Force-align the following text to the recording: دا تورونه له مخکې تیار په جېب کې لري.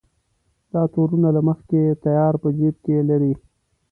دا 0.73 0.81
تورونه 0.93 1.29
له 1.35 1.41
مخکې 1.49 1.81
تیار 2.05 2.33
په 2.41 2.47
جېب 2.57 2.75
کې 2.85 2.97
لري. 3.09 3.33